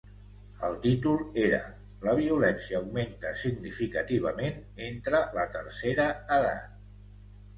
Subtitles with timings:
[0.67, 1.57] El títol era
[2.05, 4.57] ‘La violència augmenta significativament
[4.89, 6.07] entre la tercera
[6.39, 6.75] edat’.